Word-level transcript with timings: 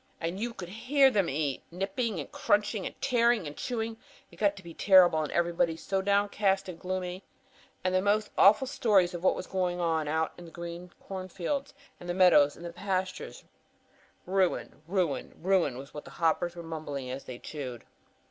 "And 0.19 0.39
you 0.39 0.51
could 0.55 0.69
hear 0.69 1.11
them 1.11 1.29
eat! 1.29 1.61
Nipping 1.69 2.19
and 2.19 2.31
crunching, 2.31 2.91
tearing 3.01 3.45
and 3.45 3.55
chewing. 3.55 3.97
It 4.31 4.37
got 4.37 4.55
to 4.55 4.63
be 4.63 4.73
terrible, 4.73 5.21
and 5.21 5.31
everybody 5.31 5.77
so 5.77 6.01
downcast 6.01 6.67
and 6.67 6.79
gloomy. 6.79 7.23
And 7.83 7.93
the 7.93 8.01
most 8.01 8.31
awful 8.35 8.65
stories 8.65 9.13
of 9.13 9.23
what 9.23 9.35
was 9.35 9.45
going 9.45 9.79
on 9.79 10.07
out 10.07 10.31
in 10.39 10.45
the 10.45 10.49
great 10.49 10.89
corn 11.01 11.27
fields 11.27 11.75
and 11.99 12.09
meadows 12.17 12.57
and 12.57 12.75
pastures. 12.75 13.43
Ruin, 14.25 14.81
ruin, 14.87 15.35
ruin 15.39 15.77
was 15.77 15.93
what 15.93 16.05
the 16.05 16.09
hoppers 16.17 16.55
were 16.55 16.63
mumbling 16.63 17.11
as 17.11 17.25
they 17.25 17.37
chewed. 17.37 17.83